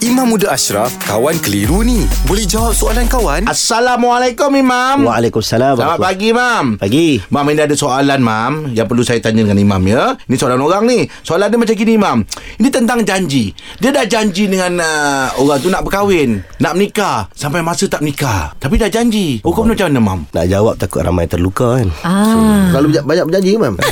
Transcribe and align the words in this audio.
Imam 0.00 0.32
Muda 0.32 0.48
Ashraf, 0.56 0.96
kawan 1.04 1.36
keliru 1.44 1.84
ni. 1.84 2.08
Boleh 2.24 2.48
jawab 2.48 2.72
soalan 2.72 3.04
kawan? 3.04 3.44
Assalamualaikum 3.44 4.48
Imam 4.56 5.04
Waalaikumsalam. 5.04 5.76
Selamat 5.76 6.00
pagi 6.00 6.32
Mam 6.32 6.80
Pagi. 6.80 7.20
Mam 7.28 7.44
ini 7.52 7.68
ada 7.68 7.76
soalan 7.76 8.16
Mam 8.24 8.72
Yang 8.72 8.86
perlu 8.88 9.04
saya 9.04 9.20
tanya 9.20 9.44
dengan 9.44 9.60
Imam 9.60 9.82
ya 9.84 10.16
Ini 10.24 10.40
soalan 10.40 10.64
orang 10.64 10.88
ni 10.88 11.04
Soalan 11.20 11.52
dia 11.52 11.60
macam 11.60 11.76
gini 11.76 12.00
Imam 12.00 12.24
Ini 12.56 12.68
tentang 12.72 13.04
janji 13.04 13.52
Dia 13.76 13.92
dah 13.92 14.08
janji 14.08 14.48
dengan 14.48 14.80
uh, 14.80 15.36
Orang 15.36 15.60
tu 15.60 15.68
nak 15.68 15.84
berkahwin 15.84 16.40
Nak 16.64 16.80
menikah 16.80 17.28
Sampai 17.36 17.60
masa 17.60 17.84
tak 17.84 18.00
menikah 18.00 18.56
Tapi 18.56 18.80
dah 18.80 18.88
janji 18.88 19.44
Hukum 19.44 19.68
oh. 19.68 19.76
macam 19.76 19.92
mana 19.92 20.00
Mam? 20.00 20.20
Nak 20.32 20.46
jawab 20.48 20.80
takut 20.80 21.04
ramai 21.04 21.28
terluka 21.28 21.76
kan. 21.76 21.92
Ah. 22.08 22.72
Selalu 22.72 22.96
banyak, 22.96 23.04
banyak 23.04 23.24
berjanji 23.28 23.50
Imam 23.52 23.76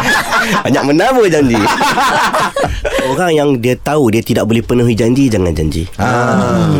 Banyak 0.64 0.84
menama 0.86 1.22
janji. 1.26 1.58
orang 3.10 3.30
yang 3.34 3.48
dia 3.58 3.74
tahu 3.74 4.14
dia 4.14 4.22
tidak 4.22 4.46
boleh 4.46 4.62
penuhi 4.62 4.94
janji 4.94 5.26
jangan 5.26 5.50
janji. 5.50 5.84
Ah. 5.98 6.70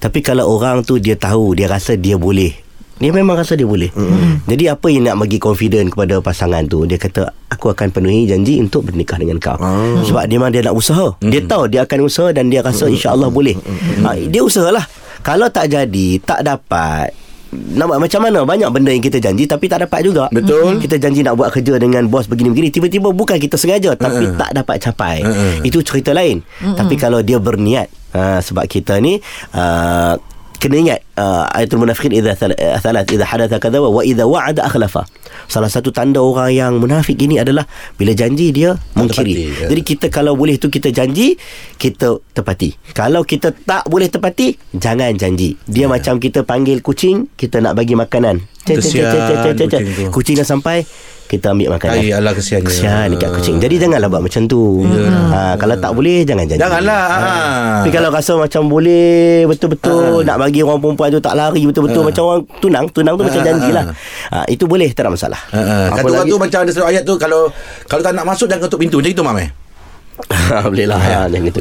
Tapi 0.00 0.24
kalau 0.24 0.48
orang 0.56 0.82
tu 0.82 0.96
dia 0.96 1.14
tahu 1.14 1.52
dia 1.52 1.68
rasa 1.68 1.94
dia 1.94 2.16
boleh. 2.16 2.66
Dia 2.96 3.12
memang 3.12 3.36
rasa 3.36 3.60
dia 3.60 3.68
boleh. 3.68 3.92
Mm. 3.92 4.48
Jadi 4.48 4.64
apa 4.72 4.88
yang 4.88 5.04
nak 5.04 5.20
bagi 5.20 5.36
confident 5.36 5.92
kepada 5.92 6.16
pasangan 6.24 6.64
tu? 6.64 6.88
Dia 6.88 6.96
kata 6.96 7.28
aku 7.52 7.68
akan 7.68 7.92
penuhi 7.92 8.24
janji 8.24 8.56
untuk 8.56 8.88
bernikah 8.88 9.20
dengan 9.20 9.36
kau. 9.36 9.60
Mm. 9.60 10.00
Sebab 10.08 10.24
dia 10.24 10.36
memang 10.40 10.48
dia 10.48 10.64
nak 10.64 10.72
usaha. 10.72 11.12
Mm. 11.20 11.28
Dia 11.28 11.40
tahu 11.44 11.62
dia 11.68 11.80
akan 11.84 11.98
usaha 12.08 12.32
dan 12.32 12.48
dia 12.48 12.64
rasa 12.64 12.88
insya-Allah 12.88 13.28
boleh. 13.28 13.52
Mm. 13.52 14.00
Ha, 14.00 14.08
dia 14.32 14.40
usahalah. 14.40 14.88
Kalau 15.20 15.52
tak 15.52 15.76
jadi, 15.76 16.16
tak 16.24 16.40
dapat 16.40 17.12
nak 17.52 17.86
buat 17.92 18.00
macam 18.02 18.20
mana? 18.26 18.42
Banyak 18.42 18.68
benda 18.74 18.90
yang 18.90 19.04
kita 19.04 19.22
janji 19.22 19.46
Tapi 19.46 19.70
tak 19.70 19.86
dapat 19.86 20.00
juga. 20.02 20.24
Betul. 20.34 20.82
Kita 20.82 20.98
janji 20.98 21.22
nak 21.22 21.38
buat 21.38 21.54
kerja 21.54 21.78
Dengan 21.78 22.10
bos 22.10 22.26
begini-begini 22.26 22.68
Tiba-tiba 22.74 23.14
bukan 23.14 23.38
kita 23.38 23.54
sengaja 23.54 23.94
Tapi 23.94 24.34
tak 24.34 24.50
dapat 24.56 24.76
capai. 24.82 25.22
Uh-uh. 25.22 25.62
Itu 25.62 25.80
cerita 25.86 26.10
lain. 26.10 26.42
Tapi 26.58 26.94
kalau 26.98 27.22
dia 27.22 27.38
berniat 27.38 27.86
uh, 28.12 28.42
Sebab 28.42 28.66
kita 28.66 28.98
ni 28.98 29.22
uh, 29.54 30.14
Kena 30.56 30.76
ingat 30.80 31.00
uh, 31.16 31.44
Ayatul 31.52 31.84
munafiqin 31.84 32.12
Idha 32.12 32.32
thal- 32.32 32.56
uh, 32.56 32.78
thalat 32.80 33.06
Idha 33.08 33.28
hadatha 33.28 33.56
kadhawa 33.60 33.88
Wa 33.92 34.02
idha 34.02 34.24
wa'ada 34.24 34.64
akhlafa 34.64 35.04
Salah 35.46 35.68
satu 35.68 35.92
tanda 35.92 36.18
orang 36.18 36.50
yang 36.50 36.72
munafik 36.80 37.20
ini 37.20 37.36
adalah 37.36 37.68
Bila 37.94 38.16
janji 38.16 38.50
dia 38.50 38.74
Mengkiri 38.96 39.34
tepati, 39.36 39.62
ya. 39.62 39.68
Jadi 39.68 39.82
kita 39.84 40.06
kalau 40.08 40.32
boleh 40.34 40.56
tu 40.56 40.72
Kita 40.72 40.88
janji 40.88 41.36
Kita 41.76 42.18
tepati 42.32 42.72
Kalau 42.90 43.22
kita 43.22 43.52
tak 43.52 43.84
boleh 43.86 44.08
tepati 44.08 44.56
Jangan 44.72 45.12
janji 45.14 45.54
Dia 45.68 45.86
macam 45.86 46.16
kita 46.16 46.42
panggil 46.42 46.80
kucing 46.80 47.28
Kita 47.36 47.60
nak 47.60 47.76
bagi 47.76 47.92
makanan 47.92 48.42
Cek, 48.66 48.82
cek, 48.82 48.90
cek, 48.90 49.06
cek, 49.06 49.36
cek, 49.38 49.54
cek, 49.54 49.68
cek. 49.70 49.80
kucing 49.86 49.94
tu. 49.94 50.10
Kucing 50.10 50.34
dah 50.34 50.46
sampai 50.46 50.82
Kita 51.26 51.50
ambil 51.50 51.74
makanan 51.74 51.98
Ai, 51.98 52.14
alah 52.14 52.32
kesiannya. 52.32 52.66
Kesian 52.66 53.06
dekat 53.10 53.30
kucing. 53.34 53.58
Jadi 53.58 53.74
janganlah 53.76 54.06
buat 54.06 54.22
macam 54.22 54.46
tu. 54.46 54.86
Ha, 54.86 55.58
Kalau 55.58 55.74
tak 55.74 55.90
boleh 55.92 56.22
Jangan 56.22 56.46
janji 56.46 56.62
Janganlah 56.62 57.02
ah. 57.06 57.18
tapi 57.82 57.90
kalau 57.90 58.08
rasa 58.10 58.32
macam 58.38 58.62
boleh 58.66 59.42
betul-betul 59.44 60.22
nak 60.22 60.38
bagi 60.38 60.62
orang 60.62 60.78
perempuan 60.78 61.10
tu 61.10 61.18
tak 61.18 61.34
lari 61.34 61.66
betul-betul 61.66 62.02
macam 62.02 62.22
orang 62.24 62.42
tunang, 62.58 62.86
tunang 62.90 63.14
tu 63.14 63.26
macam 63.26 63.42
janjilah. 63.42 63.84
Ha, 64.30 64.46
itu 64.46 64.64
boleh 64.64 64.90
tak 64.90 65.06
ada 65.06 65.10
masalah. 65.12 65.40
Kata 65.50 65.92
Apa 65.92 66.06
orang 66.06 66.22
lagi? 66.22 66.30
tu 66.30 66.38
macam 66.38 66.58
ada 66.62 66.70
satu 66.70 66.86
ayat 66.86 67.02
tu 67.02 67.14
Kalau 67.18 67.50
kalau 67.86 68.02
tak 68.02 68.12
nak 68.14 68.24
masuk 68.24 68.46
Jangan 68.46 68.70
ketuk 68.70 68.78
pintu. 68.78 68.96
Macam 69.02 69.10
itu 69.10 69.22
Mam 69.26 69.38
eh 69.42 69.65
boleh 70.70 70.86
lah. 70.88 71.00
Ha, 71.00 71.20
jangan 71.28 71.50
gitu. 71.50 71.60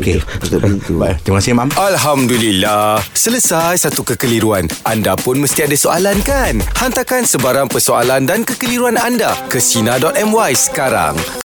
Baik, 0.96 1.18
Terima 1.26 1.38
kasih 1.42 1.54
Mam 1.58 1.70
Alhamdulillah. 1.76 3.02
Selesai 3.12 3.84
satu 3.84 4.06
kekeliruan. 4.08 4.70
Anda 4.88 5.18
pun 5.20 5.42
mesti 5.42 5.68
ada 5.68 5.76
soalan 5.76 6.22
kan? 6.24 6.64
Hantarkan 6.80 7.28
sebarang 7.28 7.68
persoalan 7.68 8.24
dan 8.24 8.48
kekeliruan 8.48 8.96
anda 8.96 9.36
ke 9.52 9.60
Sina.my 9.60 10.52
sekarang. 10.56 11.18